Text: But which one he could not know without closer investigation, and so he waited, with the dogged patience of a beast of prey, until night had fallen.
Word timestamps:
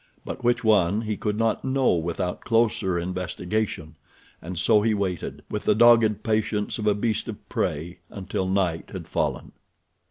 But 0.25 0.43
which 0.43 0.63
one 0.63 1.01
he 1.01 1.15
could 1.15 1.37
not 1.37 1.63
know 1.63 1.93
without 1.93 2.41
closer 2.43 2.97
investigation, 2.97 3.93
and 4.41 4.57
so 4.57 4.81
he 4.81 4.95
waited, 4.95 5.43
with 5.47 5.65
the 5.65 5.75
dogged 5.75 6.23
patience 6.23 6.79
of 6.79 6.87
a 6.87 6.95
beast 6.95 7.27
of 7.27 7.47
prey, 7.49 7.99
until 8.09 8.47
night 8.47 8.89
had 8.91 9.07
fallen. 9.07 9.51